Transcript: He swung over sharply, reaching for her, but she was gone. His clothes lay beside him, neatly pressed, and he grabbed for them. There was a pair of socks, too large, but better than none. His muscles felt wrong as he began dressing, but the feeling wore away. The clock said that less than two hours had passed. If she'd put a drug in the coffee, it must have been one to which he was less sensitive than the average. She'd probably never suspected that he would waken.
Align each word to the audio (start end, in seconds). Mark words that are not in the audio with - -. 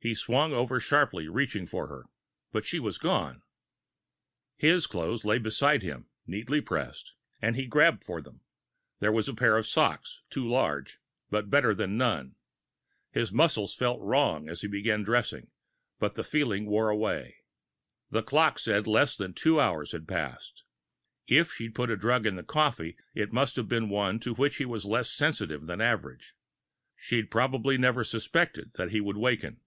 He 0.00 0.14
swung 0.14 0.52
over 0.52 0.78
sharply, 0.78 1.26
reaching 1.26 1.66
for 1.66 1.88
her, 1.88 2.04
but 2.52 2.64
she 2.64 2.78
was 2.78 2.98
gone. 2.98 3.42
His 4.56 4.86
clothes 4.86 5.24
lay 5.24 5.38
beside 5.38 5.82
him, 5.82 6.06
neatly 6.24 6.60
pressed, 6.60 7.14
and 7.42 7.56
he 7.56 7.66
grabbed 7.66 8.04
for 8.04 8.20
them. 8.22 8.40
There 9.00 9.10
was 9.10 9.28
a 9.28 9.34
pair 9.34 9.56
of 9.58 9.66
socks, 9.66 10.20
too 10.30 10.48
large, 10.48 11.00
but 11.30 11.50
better 11.50 11.74
than 11.74 11.98
none. 11.98 12.36
His 13.10 13.32
muscles 13.32 13.74
felt 13.74 14.00
wrong 14.00 14.48
as 14.48 14.60
he 14.60 14.68
began 14.68 15.02
dressing, 15.02 15.50
but 15.98 16.14
the 16.14 16.22
feeling 16.22 16.66
wore 16.66 16.90
away. 16.90 17.38
The 18.08 18.22
clock 18.22 18.60
said 18.60 18.84
that 18.84 18.90
less 18.90 19.16
than 19.16 19.34
two 19.34 19.58
hours 19.60 19.90
had 19.90 20.06
passed. 20.06 20.62
If 21.26 21.50
she'd 21.52 21.74
put 21.74 21.90
a 21.90 21.96
drug 21.96 22.24
in 22.24 22.36
the 22.36 22.44
coffee, 22.44 22.96
it 23.16 23.32
must 23.32 23.56
have 23.56 23.66
been 23.68 23.88
one 23.88 24.20
to 24.20 24.34
which 24.34 24.58
he 24.58 24.64
was 24.64 24.84
less 24.84 25.10
sensitive 25.10 25.66
than 25.66 25.80
the 25.80 25.84
average. 25.86 26.34
She'd 26.94 27.32
probably 27.32 27.76
never 27.76 28.04
suspected 28.04 28.70
that 28.74 28.92
he 28.92 29.00
would 29.00 29.16
waken. 29.16 29.60